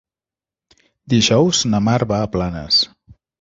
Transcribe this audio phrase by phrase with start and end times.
[1.15, 2.81] Dijous na Mar va a Planes.